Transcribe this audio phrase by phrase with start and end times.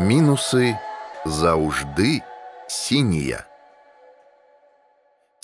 [0.00, 0.78] Мінусы
[1.28, 2.22] заўжды
[2.72, 3.44] сінія.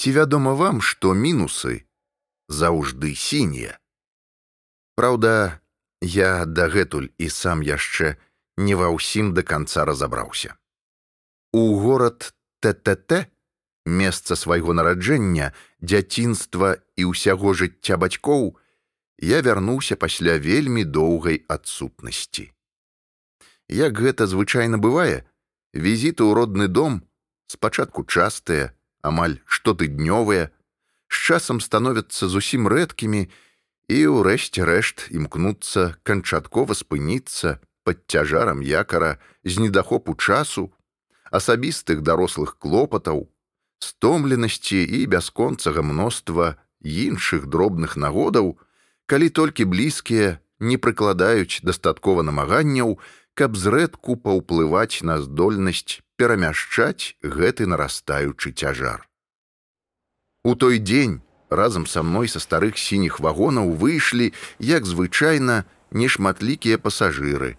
[0.01, 1.85] Ці вядома вам, што мінусы
[2.49, 3.77] заўжды сінія.
[4.97, 5.61] Праўда,
[6.01, 8.17] я дагэтуль і сам яшчэ
[8.57, 10.57] не ва ўсім да канца разабраўся.
[11.53, 12.33] У горад
[12.65, 13.29] ТТТ,
[13.85, 15.53] месца свайго нараджэння,
[15.85, 18.57] дзяцінства і ўсяго жыцця бацькоў,
[19.21, 22.56] я вярнуўся пасля вельмі доўгай адсутнасці.
[23.69, 25.27] Як гэта звычайна бывае,
[25.75, 27.03] візіты ў родны дом
[27.51, 28.71] спачатку частыя,
[29.03, 30.51] амаль штотыднёвыя,
[31.11, 33.27] з часам становяцца зусім рэдкімі
[33.91, 40.75] і ўрэшце рэшт імкнуцца канчаткова спыніцца пад цяжарам якара з недахопу часу,
[41.31, 43.31] асабістых дарослых клопатаў,
[43.79, 48.59] стомленасці і бясконцага мноства іншых дробных нагодаў,
[49.07, 52.99] калі толькі блізкія не прыкладаюць дастаткова намаганняў,
[53.37, 59.05] каб зрэдку паўплываць на здольнасць перамяшчаць гэты нарастаючы цяжар.
[60.43, 61.21] У той дзень
[61.51, 67.59] разам са мной са старых сініх вагонаў выйшлі, як звычайна нешматлікія пасажыры,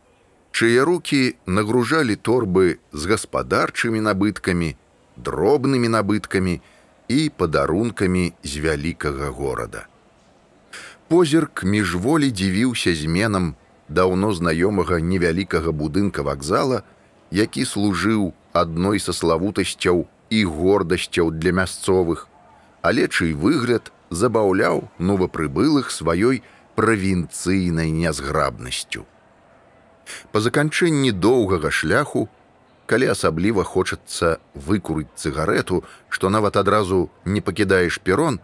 [0.52, 4.73] чые руки нагружалі торбы з гаспадарчымі набыткамі,
[5.16, 6.58] дробнымі набыткамі
[7.08, 9.86] і падарункамі з вялікага горада.
[11.08, 13.55] Позірк міжволі дзівіўся зменам
[13.89, 16.83] даўно знаёмага невялікага будынка вакзала,
[17.31, 22.27] які служыў адной са славутасцяў і гордасцяў для мясцовых,
[22.81, 26.43] але чый выгляд забаўляў новапрыбылых сваёй
[26.75, 29.05] правінцыйнай нязграбнасцю.
[30.31, 32.27] Па заканчэнні доўгага шляху,
[32.88, 38.39] калі асабліва хочацца выкурыць цыгарету, што нават адразу не пакідаеш перон,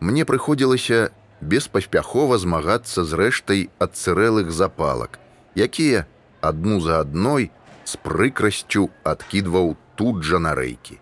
[0.00, 1.08] мне прыходзілася
[1.40, 5.18] беспаспяхова змагацца з рэштай адцырэлых запалак,
[5.54, 6.06] якія
[6.40, 7.50] адну за адной
[7.84, 10.98] з прыкрасцю адкідваў тут жа на рэйкі.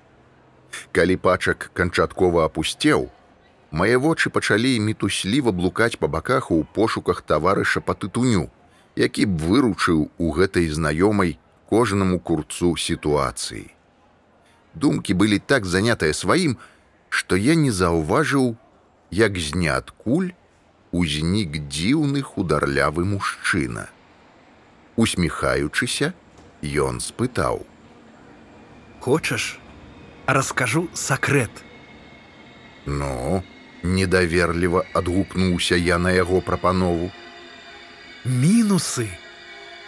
[0.92, 3.08] Калі пачак канчаткова апусцеў,
[3.70, 8.50] мае вочы пачалі мітусліва блукаць па баках у пошуках таварыша па тытуню,
[8.96, 11.38] які б выручыў у гэтай знаёмай
[11.70, 13.70] кожнаму курцу сітуацыі.
[14.74, 16.58] Думкі былі так занятыя сваім,
[17.08, 18.54] што я не заўважыў,
[19.14, 20.30] як з ніадкуль
[20.90, 23.86] узнік дзіўны хударлявы мужчына.
[24.96, 26.14] Усміхаючыся,
[26.62, 27.62] ён спытаў:
[29.04, 29.58] «Хочаш,
[30.26, 31.50] раскажу сакрэт.
[32.86, 33.42] Ну,
[33.82, 37.10] недаверліва адгукнуўся я на яго прапанову.
[38.24, 39.08] Мінусы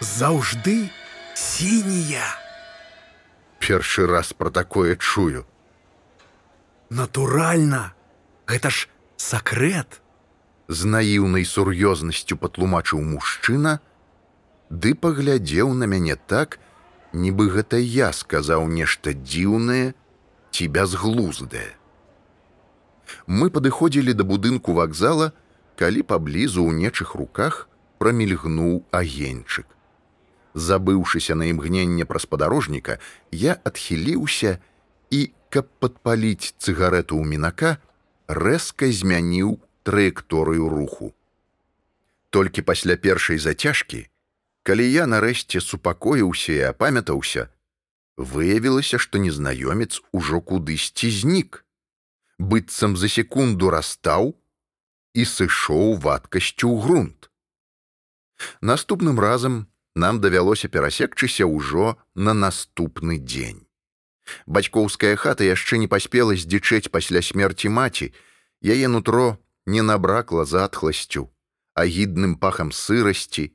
[0.01, 0.91] заўжды
[1.35, 2.27] сінія.
[3.59, 5.47] Першы раз пра такое чую.
[6.91, 7.95] Натуральна,
[8.47, 10.00] гэта ж сакрэт?
[10.69, 13.78] З наіўнай сур'ёзнасцю патлумачыў мужчына
[14.71, 16.59] ды паглядзеў на мяне так
[17.12, 19.94] нібы гэта я сказаў нешта дзіўнае
[20.50, 21.71] ці бязглуздае.
[23.27, 25.31] Мы падыходзілі да будынку вакзала
[25.78, 27.69] калі паблізу ў нечых руках
[28.03, 29.66] прамільгнуў агеньчык.
[30.56, 32.98] Забыўшыся на імгненне праз падарожніка
[33.31, 34.59] я адхіліўся
[35.12, 35.21] і
[35.53, 37.77] каб падпаліць цыгарету ў мінака
[38.29, 41.15] рэзка змяніў траекторыю руху.
[42.31, 44.07] Толькі пасля першай зацяжкі,
[44.63, 47.49] калі я нарэшце супакоіўся і апамятаўся,
[48.17, 51.65] выявілася, што незнаёмец ужо кудысьці знік,
[52.39, 54.35] быццам за секунду растаў
[55.15, 57.31] і сышоў вадкасцю ў грунт.
[58.61, 63.66] Наступным разам нам давялося перасекчыся ўжо на наступны дзень.
[64.47, 68.13] Бацькоўская хата яшчэ не паспела здзічэць пасля смерці маці,
[68.63, 71.31] яе нутро не набракла затхласцю,
[71.75, 73.53] агідным пахам сырасці,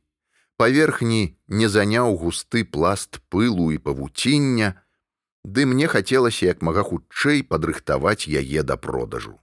[0.58, 4.78] паверхні не заняў густы пласт пылу і павуціння,
[5.44, 9.40] ды мне хацелася як мага хутчэй падрыхтаваць яе да продажу.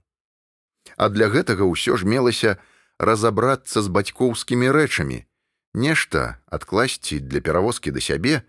[0.95, 2.55] А для гэтага ўсё ж мелася
[2.99, 5.25] разабрацца з бацькоўскімі рэчамі,
[5.73, 8.43] нешта адкласці для перавозкі да сябе,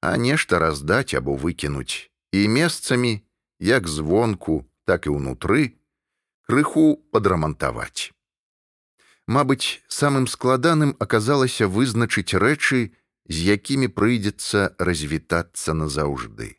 [0.00, 3.22] а нешта раздаць або выкінуць і месцамі,
[3.58, 5.74] як звонку, так і ўнутры,
[6.46, 8.12] крыху падрамантаваць.
[9.28, 12.96] Мабыць, самым складаным аказалася вызначыць рэчы,
[13.28, 16.56] з якімі прыйдзецца развітацца назаўжды.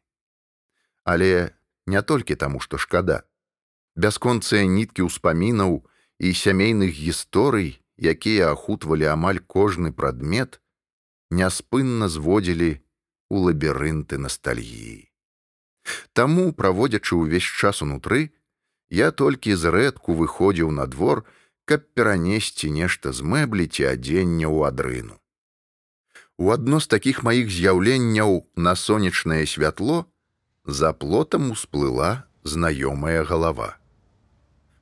[1.04, 1.58] Але
[1.88, 3.26] не толькі таму, што шкада.
[3.98, 5.82] Бясконцыя ніткі ўспамінаў
[6.22, 10.62] і сямейных гісторый, якія ахутвалі амаль кожны прадмет,
[11.34, 12.78] няспынна зводзілі
[13.30, 15.08] у лабірынты ностальгіі.
[16.14, 18.30] Таму, праводзячы ўвесь час унутры,
[18.90, 21.24] я толькі зрэдку выходзіў на двор,
[21.66, 25.18] каб перанесці нешта з мэблі ці адзення ў адрыну.
[26.38, 30.06] У адно з такіх маіх з'яўленняў на сонечнае святло
[30.66, 33.76] за плотам усплыла знаёмая галава.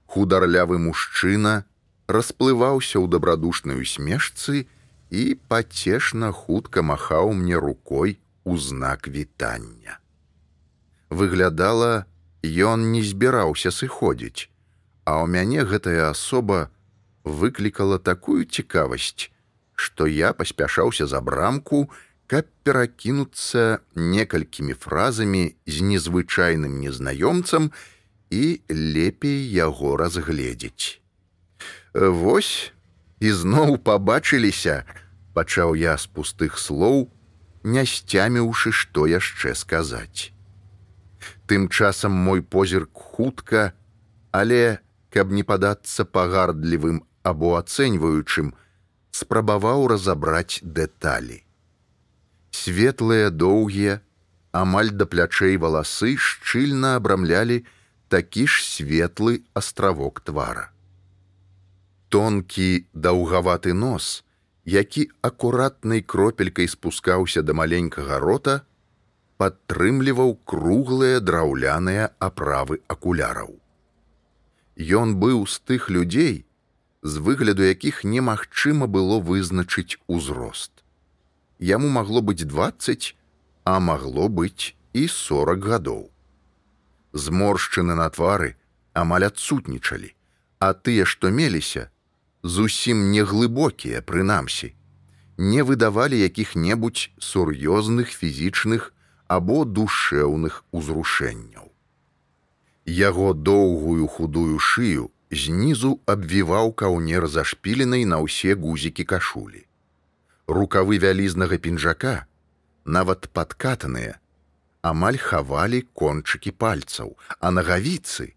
[0.06, 1.66] Хударлявы мужчына
[2.08, 4.68] расплываўся ў дабрадушнай усмешцы
[5.10, 10.00] і пацешна хутка махаў мне рукой у знак вітання.
[11.10, 12.06] Выглядала,
[12.44, 14.48] ён не збіраўся сыходзіць,
[15.04, 16.72] а ў мяне гэтая асоба
[17.28, 19.28] выклікала такую цікавасць,
[19.76, 21.92] што я паспяшаўся за брамку,
[22.32, 27.72] каб перакінуцца некалькімі фразамі з незвычайным незнаёмцам
[28.32, 31.04] і лепей яго разгледзець.
[31.92, 32.72] Вось
[33.20, 34.88] і зноў пабачыліся,
[35.36, 37.12] пачаў я з пустых слоў,
[37.68, 40.32] не сцяміўшы, што яшчэ сказаць.
[41.48, 43.74] Тым часам мой позірк хутка,
[44.32, 44.80] але,
[45.10, 48.54] каб не падацца пагардлівым або ацэньваючым,
[49.12, 51.44] спрабаваў разабраць дэталі.
[52.52, 54.00] Светлыя доўгія,
[54.52, 57.64] амаль да плячэй валасы шчыльна абрамлялі
[58.08, 60.72] такі ж светлы астравок твара.
[62.10, 64.24] Тонкі даўгаваты нос,
[64.68, 68.56] які акуратнай кропелькай спускаўся да маленькага рота,
[69.40, 73.56] падтрымліваў круглыя драўляныя аправы акуляраў.
[74.76, 76.44] Ён быў з тых людзей,
[77.02, 80.84] з выгляду якіх немагчыма было вызначыць узрост.
[81.64, 83.16] Яму магло быць 20,
[83.64, 86.12] а магло быць і 40 гадоў.
[87.14, 88.58] Зморшчыны на твары
[88.92, 90.12] амаль адсутнічалі,
[90.60, 91.88] а тыя, што меліся,
[92.44, 94.74] зусім неглыбокія прынамсі,
[95.38, 98.94] не выдавалі якіх-небудзь сур'ёзных фізічных
[99.28, 101.72] або душэўных узрушэнняў.
[102.86, 109.68] Яго доўгую худую шыю знізу абвіваў каўнер зашпіленай на ўсе гузікі кашулі.
[110.48, 112.26] Рукавы вялізнага пінжака,
[112.86, 114.16] нават падкатаныя,
[114.82, 118.37] амаль хавалі кончыкі пальцаў, а нагавіцы,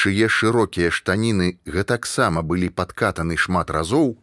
[0.00, 4.14] чые шырокія штаніны гэтаксама былі падкатаны шмат разоў,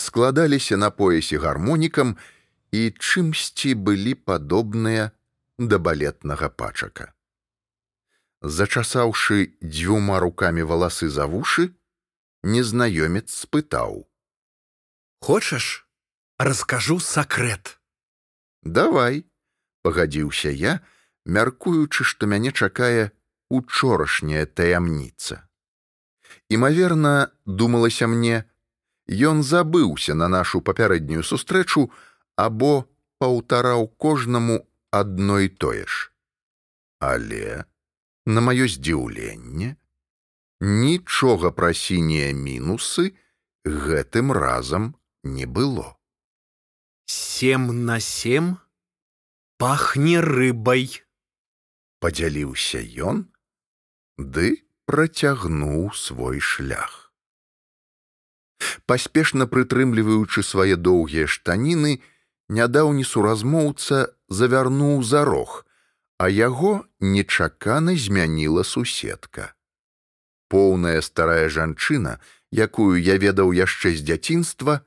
[0.00, 2.16] складаліся на поясе гармонікам
[2.72, 5.10] і чымсьці былі падобныя
[5.58, 7.12] да балетнага пачака
[8.42, 11.74] зачасаўшы дзвюма руками валасы за вушы,
[12.42, 14.08] незнаёмец спытаў:
[15.22, 15.86] «Хочаш,
[16.38, 17.78] раскажу сакрэт.
[18.62, 19.24] Давай,
[19.82, 20.82] пагадзіўся я,
[21.24, 23.14] мяркуючы, што мяне чакае
[23.52, 25.44] учорашняя таямніца.
[26.48, 28.44] Імаверна, думалася мне,
[29.08, 31.90] ён забыўся на нашу папярэднюю сустрэчу
[32.36, 32.88] або
[33.20, 36.10] паўтараў кожнаму адно і тое ж.
[36.98, 37.64] Але
[38.26, 39.76] на маё здзіўленне,
[40.60, 43.12] нічога пра сінія мінусы
[43.64, 44.94] гэтым разам
[45.24, 45.96] не было.
[47.06, 48.58] Сем на сем
[49.58, 51.02] пахне рыбай.
[51.98, 53.31] Падзяліўся ён,
[54.18, 57.12] ды працягнуў свой шлях.
[58.86, 62.00] Паспешна прытрымліваючы свае доўгія штаніны,
[62.48, 65.64] нядаўні суразмоўца завярнуў за рог,
[66.18, 69.54] а яго нечакана змяніла суседка.
[70.48, 72.20] Поўная старая жанчына,
[72.52, 74.84] якую я ведаў яшчэ з дзяцінства,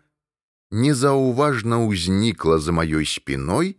[0.72, 3.76] незаўважна ўзнікла за маёй спіной,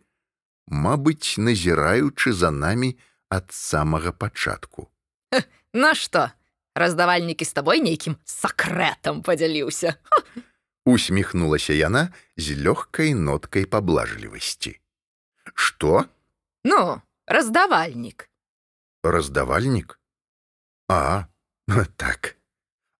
[0.66, 2.98] мабыць, назіраючы за намі
[3.30, 4.90] ад самага пачатку.
[5.72, 6.30] Нашто?
[6.76, 9.96] Раздавальнікі з табой нейкім сакрэтам падзяліўся.
[10.84, 14.76] Усміхнулася яна з лёгкай ноткай паблажлівасці.
[15.56, 16.04] Што?
[16.64, 18.30] Ну, раздавальнік
[19.02, 19.98] раздавальнік
[20.88, 21.26] а
[21.96, 22.36] так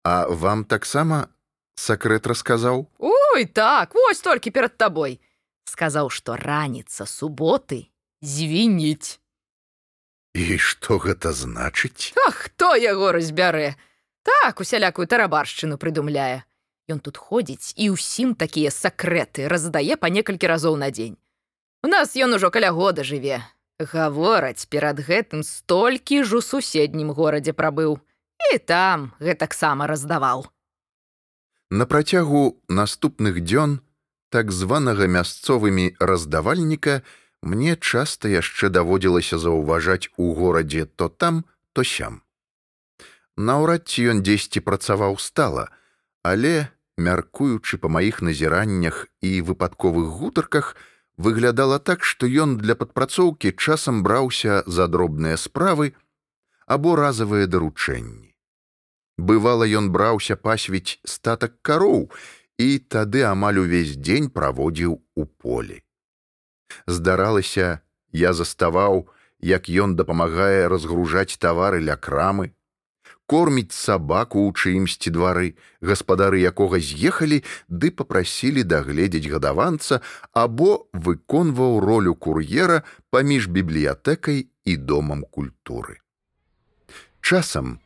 [0.02, 1.28] а вам таксама
[1.74, 5.20] сакрэт расказаў ой так вось толькі перад табой
[5.64, 7.86] сказаў што раніца суботы
[8.22, 9.22] звініць
[10.36, 12.12] і што гэта значыць?
[12.26, 13.72] А хто яго разбярэ?
[14.22, 16.44] Так усялякую тарабаршчыну прыдумляе.
[16.92, 21.16] Ён тут ходзіць і ўсім такія сакрэты раздае па некалькі разоў на дзень.
[21.82, 23.40] У нас ён ужо каля года жыве.
[23.80, 27.98] Гавораць перад гэтым столькі ж у суседнім горадзе прабыў.
[28.52, 30.46] І там гэтаксама раздаваў.
[31.70, 33.80] На працягу наступных дзён
[34.30, 37.02] так званага мясцовымі раздавальніка
[37.42, 42.22] мне часта яшчэ даводзілася заўважаць у горадзе то там, то сям.
[43.36, 45.68] Наўрад ці ён дзесьці працаваў стала,
[46.24, 50.76] але, мяркуючы па маіх назіраннях і выпадковых гутарках,
[51.16, 55.92] выглядала так, што ён для падпрацоўкі часам браўся за дробныя справы
[56.66, 58.32] або разавыя даручэнні.
[59.16, 62.10] Бывала, ён браўся пасвіць статак кароў
[62.58, 65.85] і тады амаль увесь дзень праводзіў у полі.
[66.86, 67.80] Здаралася,
[68.12, 69.06] я заставаў,
[69.40, 72.52] як ён дапамагае разгружаць тавары ля крамы,
[73.26, 80.00] корміць сабаку ў чыімсьці двары, гаспадары якога з'ехалі ды попрасілі дагледзець гадаванца
[80.32, 85.98] або выконваў ролю кур'ера паміж бібліятэкай і домам культуры.
[87.20, 87.80] Часам,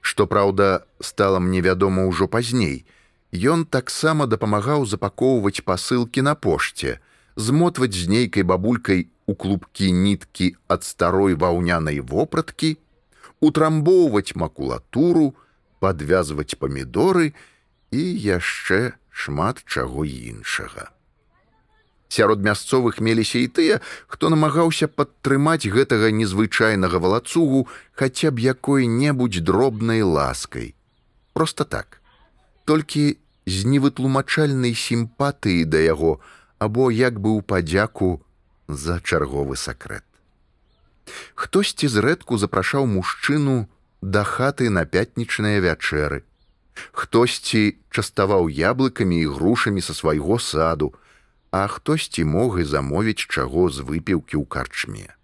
[0.00, 2.86] што праўда, стала мне вядома ўжо пазней,
[3.34, 7.02] ён таксама дапамагаў запакоўваць пасылкі на пошце,
[7.36, 12.76] змотваць з нейкай бабулькай у клубкі ніткі ад старой ваўнянай вопраткі,
[13.40, 15.34] утрамбоўваць макулатуру,
[15.80, 17.32] падвязваць памідоры
[17.92, 20.90] і яшчэ шмат чаго іншага.
[22.08, 23.76] Сярод мясцовых меліся і тыя,
[24.06, 30.74] хто намагаўся падтрымаць гэтага незвычайнага валацугу хаця б якой-небудзь дробнай ласкай.
[31.34, 32.00] Проста так.
[32.64, 36.22] Толькі з невытлумачальнай сімпатыі да яго
[36.58, 38.22] або як бы ў падзяку
[38.68, 40.04] за чарговы сакрэт.
[41.34, 43.68] Хтосьці зрэдку запрашаў мужчыну
[44.02, 46.22] да хаты на пятнічныя вячэры.
[46.92, 50.92] Хтосьці частаваў яблыкамі і грушамі са свайго саду,
[51.50, 55.16] а хтосьці мог і замовіць чаго з выпіўкі ў карчме.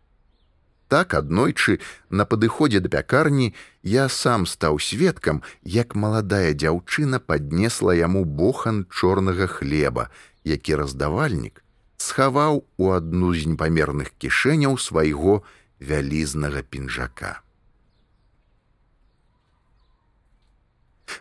[0.93, 8.25] Так аднойчы на падыходзе да пякарні я сам стаў сведкам, як маладая дзяўчына паднесла яму
[8.25, 10.11] бохан чорнага хлеба,
[10.45, 11.63] які раздавальнік
[11.97, 15.43] схаваў у адну з непамерных кішэняў свайго,
[15.79, 17.43] вялізнага пінжака.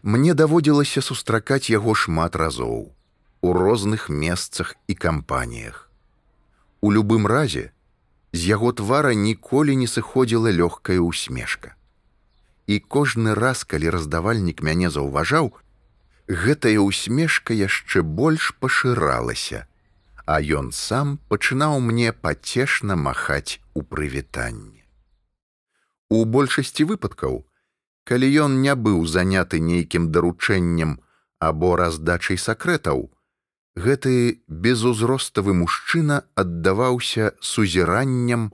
[0.02, 2.90] Мне даводзілася сустракаць яго шмат разоў
[3.42, 5.90] у розных месцах і кампаніях.
[6.82, 7.72] У любым разе
[8.34, 11.76] з яго твара ніколі не сыходзіла лёгкая усмешка.
[12.68, 15.52] І кожны раз, калі раздавальнік мяне заўважаў,
[16.28, 19.68] гэтая усмешка яшчэ больш пашыралася,
[20.26, 24.84] а ён сам пачынаў мне пацешна махаць у прывітанні.
[26.10, 27.46] У большасці выпадкаў,
[28.04, 31.00] калі ён не быў заняты нейкім даручэннем
[31.40, 33.10] або раздачай сакрэтаў,
[33.76, 38.52] гэты безузроставы мужчына аддаваўся сузіраннем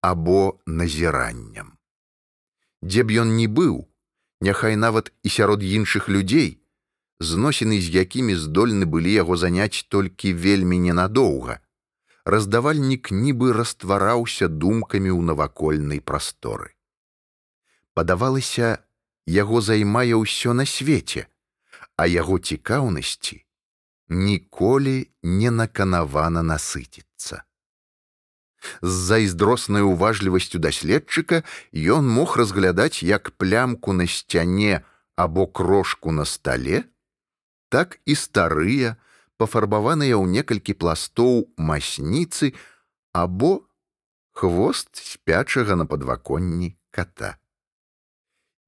[0.00, 1.76] або назіраннем.
[2.82, 3.90] Дзе б ён не быў,
[4.40, 6.59] няхай нават і сярод іншых людзей,
[7.20, 11.60] зносіны з якімі здольны былі яго заняць толькі вельмі ненадоўга.
[12.24, 16.72] Раздавальнік нібы раствараўся думкамі ў навакольнай прасторы.
[17.94, 18.80] Падавалася,
[19.26, 21.28] яго займае ўсё на свеце,
[21.96, 23.44] а яго цікаўнасці
[24.10, 27.44] ніколі не наканавана насыціцца.
[28.82, 34.82] З зайздроснай уважлівасцю даследчыка ён мог разглядаць як плямку на сцяне
[35.16, 36.84] або крошку на стале,
[37.70, 38.98] так і старыя,
[39.40, 42.52] пафарбаваныя ў некалькі пластоў масніцы
[43.16, 43.64] або
[44.34, 47.38] хвост спячага на падваконні кота.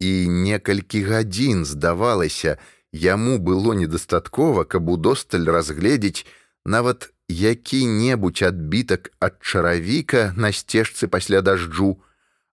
[0.01, 2.57] І некалькі гадзін здавалася,
[2.93, 6.25] яму было недастаткова, каб удосталь разгледзець
[6.65, 11.99] нават які-небудзь адбітак ад чаравіка на сцежцы пасля дажджу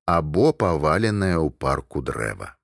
[0.06, 2.56] або паваленая ў парку дрэва.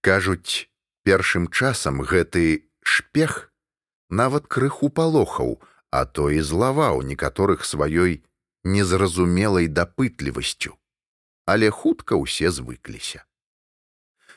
[0.00, 0.70] Кажуць,
[1.02, 3.52] першым часам гэты шпех
[4.10, 8.24] нават крыху палохаў, а то і злаваў некаторых сваёй
[8.64, 10.76] незразумелай дапытлівасцю,
[11.46, 13.24] але хутка ўсе звыкліся.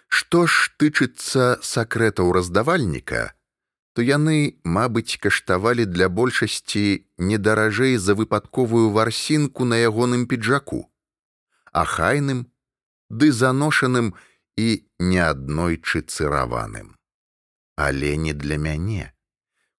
[0.07, 3.31] Што ж тычыцца сакрэтаў раздавальніка,
[3.93, 10.87] то яны, мабыць, каштавалі для большасці недаражэй за выпадковую варсінку на ягоным піджаку,
[11.71, 12.47] ахайным,
[13.09, 14.15] ды заношаным
[14.55, 16.95] і неаднойчы цыраваным
[17.81, 19.11] але не для мяне.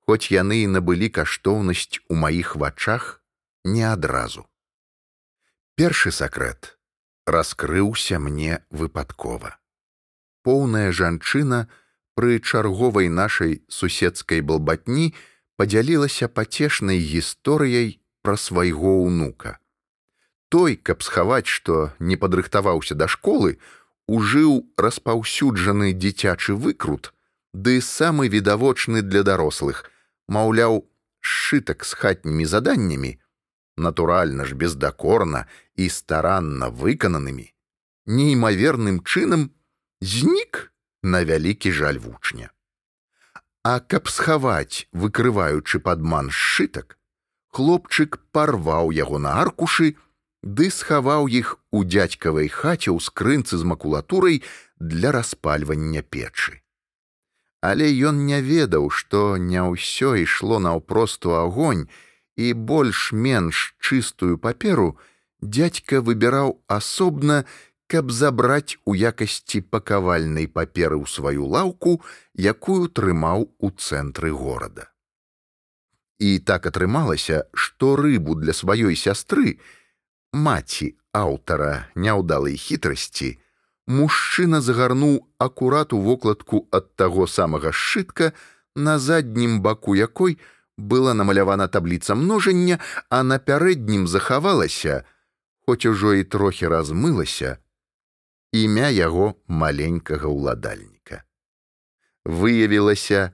[0.06, 3.22] Хоць яны і набылі каштоўнасць у маіх вачах
[3.64, 4.46] не адразу.
[5.78, 6.76] Першы сакрэт
[7.26, 9.54] раскрыўся мне выпадкова.
[10.42, 11.68] Поўная жанчына
[12.18, 15.14] пры чарговай нашай суседскай балбатні
[15.56, 19.58] падзялілася пацешнай гісторыяй пра свайго ўнука.
[20.50, 23.56] Той, каб схаваць, што не падрыхтаваўся да школы,
[24.10, 27.14] ужыў распаўсюджаны дзіцячы выкрут,
[27.52, 29.84] ды самы відавочны для дарослых,
[30.28, 30.88] маўляў,
[31.20, 33.18] сшытак з хатнімі заданнямі,
[33.76, 37.52] натуральна ж бездакорна і старанна выкананымі,
[38.06, 39.50] неймаверным чынам
[40.00, 42.50] знік на вялікі жаль вучня.
[43.62, 46.98] А каб схаваць, выкрываючы падман сшытак,
[47.52, 49.94] хлопчык парваў яго на аркушы,
[50.42, 54.42] ды схаваў іх у дзядзькавай хаце ў скрынцы з макулатурай
[54.80, 56.61] для распальвання печы
[57.62, 61.86] але ён не ведаў, што не ўсё ішло наўпросту агонь
[62.36, 64.98] і больш-менш чыстую паперу
[65.40, 67.44] дядька выбіраў асобна,
[67.86, 72.02] каб забраць у якасці пакавальнай паперы ў сваю лаўку,
[72.34, 74.90] якую трымаў у цэнтры горада.
[76.18, 79.58] І так атрымалася, што рыбу для сваёй сястры,
[80.32, 83.38] маці аўтара няўдалай хітрасці,
[83.86, 88.32] мужчына загарнуў акурат у вокладку ад таго самага сшытка,
[88.74, 90.38] на заднім баку якой
[90.78, 92.78] была намалявана табліца множання,
[93.10, 95.04] а на пярэднім захавалася,
[95.66, 97.58] хоць ужо і трохі размылася,
[98.52, 101.24] імя яго маленькага ўладальніка.
[102.24, 103.32] Выявілася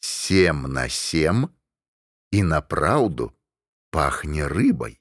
[0.00, 1.48] сем на сем
[2.30, 3.32] і напраўду
[3.90, 5.00] пахне рыбай.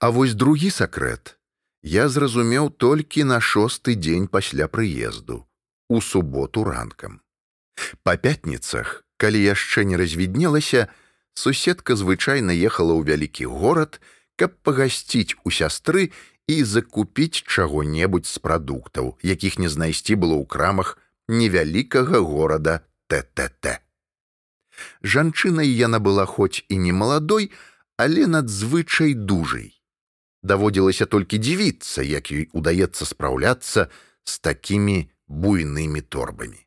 [0.00, 1.39] А вось другі сакрэт
[1.82, 5.46] я зразумеў толькі на шосты дзень пасля прыезду
[5.88, 7.20] у суботу ранкам.
[8.02, 10.88] Па пятніцах, калі яшчэ не развіднелася,
[11.34, 14.00] суседка звычайна ехала ў вялікі горад,
[14.36, 16.12] каб пагасціць у сястры
[16.46, 23.80] і закупіць чаго-небудзь з прадуктаў, якіх не знайсці было ў крамах невялікага горада ТТТ.
[25.02, 27.52] Жанчынай яна была хоць і не маладой,
[27.96, 29.79] але надзвычай дужай.
[30.42, 33.88] Даводзілася толькі дзівіцца, як ёй удаецца спраўляцца
[34.24, 36.66] з такімі буйнымі торбамі.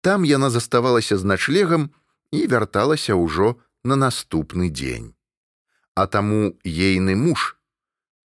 [0.00, 1.90] Там яна заставалася з начлегам
[2.34, 5.14] і вярталася ўжо на наступны дзень.
[5.94, 7.56] А таму ейны муж,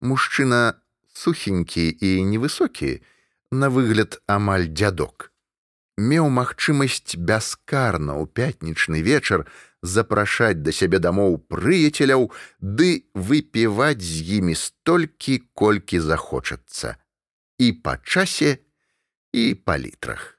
[0.00, 0.80] мужчына
[1.12, 3.04] сухенькі і невысокі,
[3.50, 5.32] на выгляд амаль дзядок,
[5.98, 9.44] меў магчымасць бяскарна ў пятнічны вечар
[9.82, 12.30] запрашаць да сябе дамоў прыяцеляў
[12.62, 16.94] ды выпіваць з імі столькі, колькі захочацца.
[17.58, 18.62] І па часе
[19.34, 20.38] і па літрах.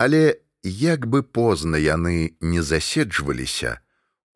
[0.00, 3.84] Але як бы позна яны не заседжваліся,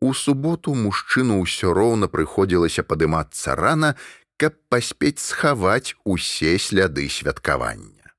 [0.01, 3.97] у суботу мужчыну ўсё роўна прыходзілася падымацца рана,
[4.37, 8.13] каб паспець схаваць усе сляды святкавання.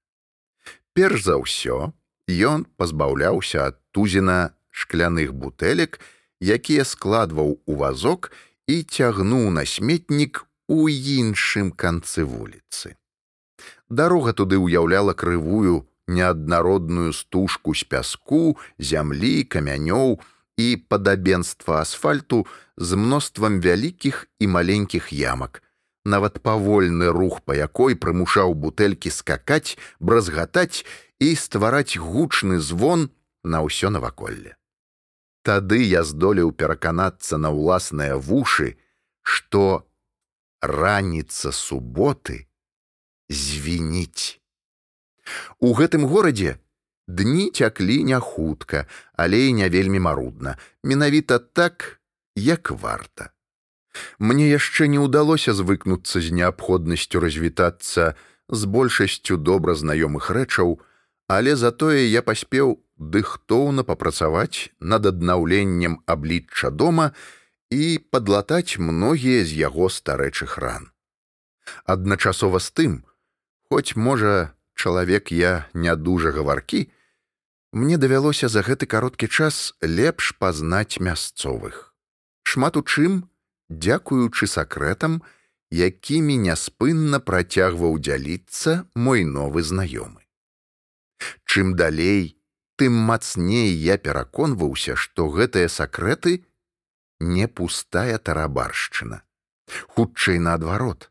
[0.92, 1.94] Перш за ўсё
[2.28, 6.00] ён пазбаўляўся ад тузіна шкляных бутэлек,
[6.40, 8.32] якія складваў у вазок
[8.66, 12.96] і цягнуў на сметнік у іншым канцы вуліцы.
[13.90, 20.18] Дарога туды ўяўляла крывую неаднародную стужку з пяску, зямлі, камянёў
[20.58, 25.62] і падабенства асфальту з мноствам вялікіх і маленькіх ямак.
[26.04, 30.84] Нават павольны рух па якой прымушаў бутэлькі скакаць, бразгатаць
[31.20, 33.10] і ствараць гучны звон
[33.44, 34.56] на ўсё наваколле.
[35.42, 38.76] Тады я здолеў пераканацца на ўласныя вушы,
[39.22, 39.84] што
[40.60, 42.48] раніца суботы,
[43.28, 44.40] звініць.
[45.60, 46.58] У гэтым горадзе
[47.08, 52.00] дні цяклі не хутка, але і не вельмі марудна, менавіта так,
[52.36, 53.32] як варта.
[54.18, 58.14] Мне яшчэ не ўдалося звыкнуцца з неабходнасцю развітацца
[58.48, 60.78] з большасцю добра знаёмых рэчаў,
[61.28, 67.12] але затое я паспеў дыхтоўна папрацаваць над аднаўленнем аблічча дома
[67.70, 70.90] і падлатаць многія з яго старэчых ран.
[71.86, 72.92] Адначасова з тым,
[73.70, 76.90] Хоць, можа, чалавек я не дужа гаваркі,
[77.70, 81.94] мне давялося за гэты кароткі час лепш пазнаць мясцовых.
[82.42, 83.29] Шмат у чым,
[83.70, 85.22] дзякуючы сакрэтам,
[85.70, 90.26] якімі няспынна працягваў дзяліцца мой новы знаёмы.
[91.46, 92.36] Чым далей,
[92.76, 96.42] тым мацней я пераконваўся, што гэтыя сакрэты
[97.20, 99.22] не пустая тарабаршчына.
[99.94, 101.10] Хутчэй наадварот,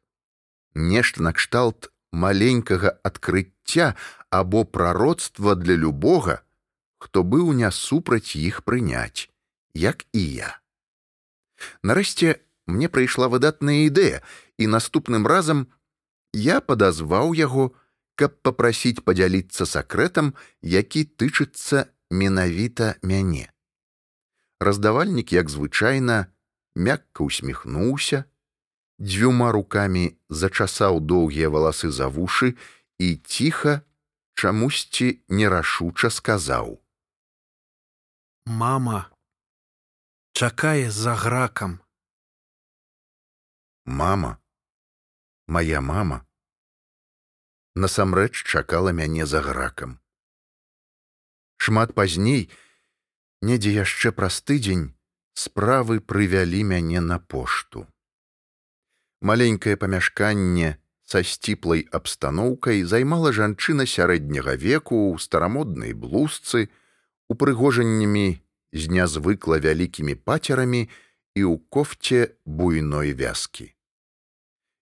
[0.76, 3.95] нешта накшталт маленькага адкрыцця
[4.30, 6.43] або прароцтва для любога,
[7.00, 9.30] хто быў не супраць іх прыняць,
[9.74, 10.60] як і я.
[11.84, 14.21] Нарэшце мне прыйшла выдатная ідэя,
[14.62, 15.67] і наступным разам
[16.34, 17.73] я падазваў яго,
[18.15, 23.49] каб папрасіць падзяліцца сакрэтам, які тычыцца менавіта мяне.
[24.60, 26.27] Раздавальнік, як звычайна,
[26.75, 28.25] мякка усміхнуўся,
[28.99, 32.55] дзвюма рукамі зачасаў доўгія валасы за вушы
[32.99, 33.82] і ціха
[34.36, 36.79] чамусьці нерашуча сказаў:
[38.45, 39.08] «Мама
[40.34, 41.79] чакае за гракам.
[43.89, 44.38] Мама,
[45.47, 46.25] моя мама
[47.75, 49.99] насамрэч чакала мяне за гракам.
[51.58, 52.52] Шмат пазней,
[53.41, 54.93] недзе яшчэ праз тыдзень
[55.34, 57.88] справы прывялі мяне на пошту
[59.21, 60.78] маленькае памяшканне
[61.10, 66.69] са сціплай абстаноўкай займала жанчына сярэдняга веку ў старамоднай блузцы
[67.30, 68.28] упрыгожаннямі
[68.71, 73.73] з нязвыкла вялікімі пацерамі і ў кофце буйной вязкі.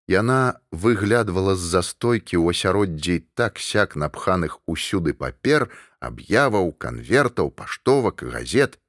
[0.08, 5.68] Яна выглядвала з застойкі ў асяроддзі так сяк напханых усюды папер,
[6.00, 8.80] аб'яваў, канвертаў, паштовак, газет,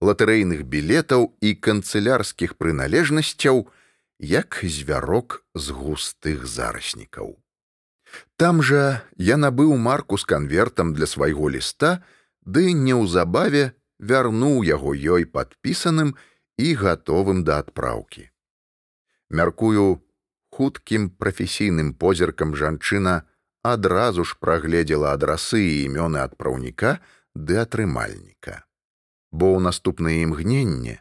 [0.00, 3.68] латарэйных білетаў і канцылярскіх прыналежнасцяў,
[4.18, 7.36] як звярок з густых зараснікаў.
[8.40, 12.00] Там жа я набыў марку з канвертам для свайго ліста,
[12.40, 16.16] ды неўзабаве вярнуў яго ёй падпісаным
[16.56, 18.28] і гатовым да адпраўкі.
[19.30, 20.02] Мяркую,
[20.52, 23.22] хуткім прафесійным позіркам жанчына
[23.62, 26.98] адразу ж прагледзела адрасы і імёны адпраўніка
[27.34, 28.60] ды атрымальніка.
[29.32, 31.00] Бо ў наступнае імгненне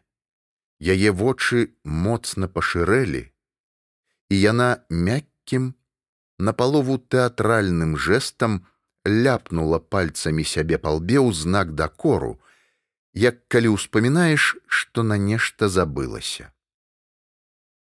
[0.82, 3.30] яе вочы моцна пашырэлі,
[4.34, 5.76] і яна мяккім,
[6.40, 8.66] напалову тэатральным жэсам
[9.06, 12.40] ляпнула пальцамі сябе палбе ў знак дакору,
[13.14, 16.50] як калі ўспамінаеш, што на нешта забылася.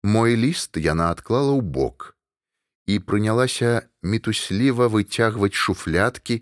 [0.03, 2.17] Мой ліст яна адклала ў бок
[2.89, 6.41] і прынялася мітусліва выцягваць шуфляткі,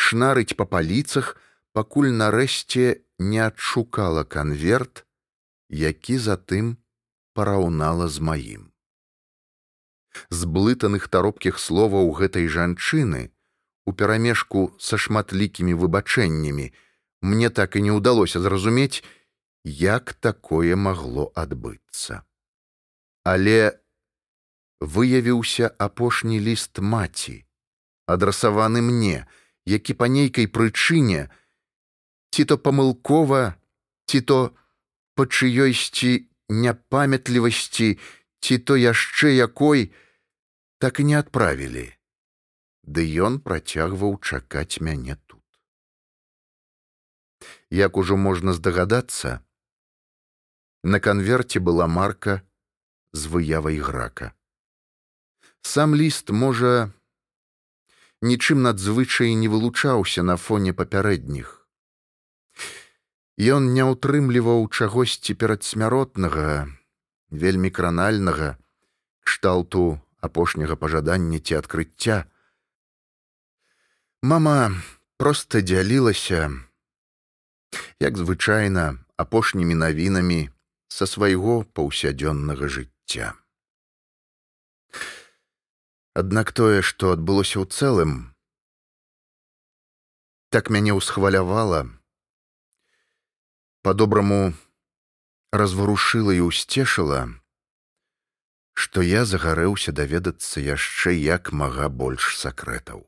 [0.00, 1.36] шнарыць па паліцах,
[1.76, 5.04] пакуль нарэшце не адшукала канверт,
[5.68, 6.80] які затым
[7.36, 8.72] параўнала з маім.
[10.30, 13.28] З блытаных таропкіх словаў гэтай жанчыны
[13.84, 16.72] у перамежку са шматлікімі выбачэннямі
[17.20, 19.04] мне так і не ўдалося зразумець,
[19.64, 22.24] як такое магло адбыцца
[23.24, 23.80] але
[24.80, 27.36] выявіўся апошні ліст маці
[28.06, 29.24] адрасаваны мне
[29.64, 31.28] які па нейкай прычыне
[32.30, 33.42] ці то памылкова
[34.06, 34.38] ці то
[35.16, 36.12] па чыёйсці
[36.48, 37.88] няпамятлівасці
[38.44, 39.88] ці то яшчэ якой
[40.78, 41.86] так і не адправілі.
[42.84, 45.40] Ды ён працягваў чакаць мяне тут.
[47.70, 49.40] Як ужо можна здагадацца
[50.84, 52.42] на канверце была марка
[53.14, 54.34] з выявай грака.
[55.62, 56.90] Сам ліст, можа,
[58.20, 61.62] нічым надзвычай не вылучаўся на фоне папярэдніх.
[63.38, 66.68] Ён не ўтрымліваў чагосьці перадсмяротнага,
[67.30, 68.58] вельмі кранальнага,
[69.22, 72.26] кшталту апошняга пажадання ці адкрыцця.
[74.22, 74.74] Мама
[75.16, 76.50] проста дзялілася,
[78.02, 80.50] як звычайна апошнімі навінамі
[80.88, 83.36] са свайго паўсядзённага жыцця жыцця.
[86.14, 88.34] Аднак тое, што адбылося ў цэлым,
[90.50, 91.90] так мяне ўсхвалявала,
[93.82, 94.54] па-добраму
[95.50, 97.34] разварушыла і ўсцешыла,
[98.74, 103.06] што я загарэўся даведацца яшчэ як мага больш сакрэтаў.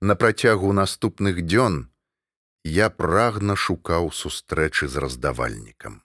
[0.00, 1.88] На працягу наступных дзён
[2.64, 6.03] я прагна шукаў сустрэчы з раздавальнікам.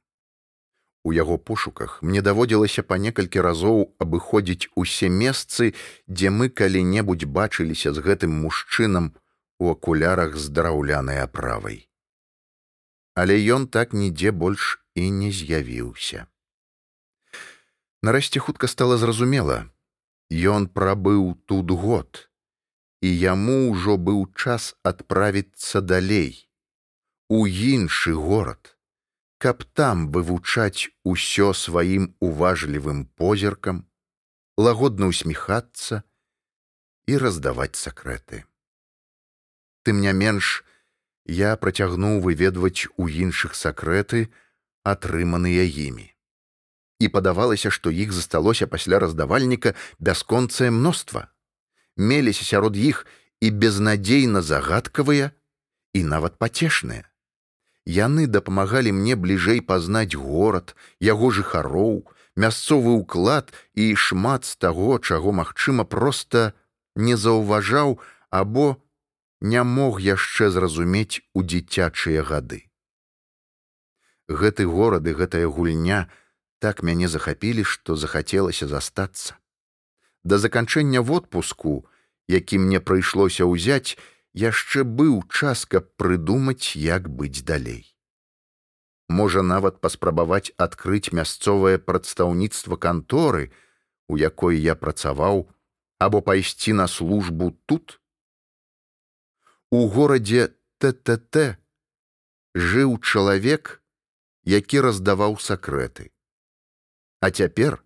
[1.03, 5.73] У яго пошуках мне даводзілася па некалькі разоў абыходзіць усе месцы,
[6.07, 9.13] дзе мы калі-небудзь бачыліся з гэтым мужчынам
[9.59, 11.87] у акулярах з драўлянай аправай.
[13.15, 16.27] Але ён так нідзе больш і не з'явіўся.
[18.03, 19.67] Нарэшце хутка стала зразумела,
[20.29, 22.29] Ён прабыў тут год,
[23.01, 26.45] і яму ўжо быў час адправіцца далей
[27.29, 28.77] у іншы горад
[29.39, 33.87] каб там вывучаць усё сваім уважлівым позіркам,
[34.59, 36.03] лагодна усміхацца
[37.07, 38.43] і раздаваць сакрэты.
[39.87, 40.67] Тым не менш,
[41.25, 44.27] я працягнуў выведваць у іншых сакрэты,
[44.83, 46.11] атрыманыя імі.
[46.99, 49.71] І падавалася, што іх засталося пасля раздавальніка
[50.03, 51.31] бясконцае мноства.
[51.95, 53.07] Меліся сярод іх
[53.39, 55.31] і безнадзейна загадкавыя
[55.95, 57.07] і нават пацешныя.
[57.89, 62.05] Яны дапамагалі мне бліжэй пазнаць горад, яго жыхароў,
[62.37, 66.53] мясцовы ўклад і шмат з таго, чаго, магчыма, проста
[66.93, 67.97] не заўважаў
[68.29, 68.77] або
[69.41, 72.69] не мог яшчэ зразумець у дзіцячыя гады.
[74.29, 76.05] Гэты горад і гэтая гульня
[76.61, 79.33] так мяне захапілі, што захацелася застацца.
[80.23, 81.89] Да заканчэння водпуску,
[82.27, 83.97] які мне прыйшлося ўзяць,
[84.33, 87.95] яшчэ быў час, каб прыдумаць, як быць далей.
[89.09, 93.51] Можа нават паспрабаваць адкрыць мясцовае прадстаўніцтва канторы,
[94.07, 95.49] у якой я працаваў,
[95.97, 97.99] або пайсці на службу тут.
[99.71, 101.57] У горадзе ТТТ
[102.55, 103.81] жыў чалавек,
[104.45, 106.09] які раздаваў сакрэты.
[107.19, 107.83] А цяпер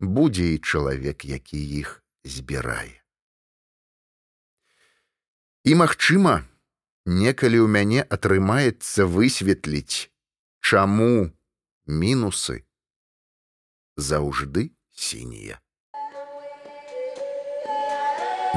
[0.00, 3.05] будзе і чалавек, які іх збірае.
[5.66, 6.46] І магчыма,
[7.10, 10.06] некалі ў мяне атрымаецца высветліць,
[10.62, 11.34] чаму
[11.90, 12.62] мінусы
[13.98, 15.58] заўжды сінія.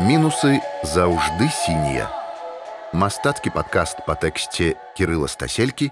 [0.06, 2.14] Мінусы заўжды сінія.
[2.94, 5.90] Мастацкі падкаст па тэксце Кірыла Стаселькі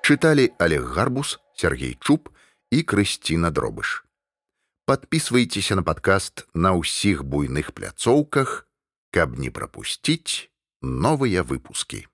[0.00, 2.32] чыталі Олег Гарбус, Сергей Чуб
[2.72, 4.08] і Крысціна Дробыш.
[4.88, 8.64] Падпісвайцеся на падкаст на ўсіх буйных пляцоўках,
[9.10, 10.50] каб не прапусціць
[10.82, 12.06] новыя выпускі.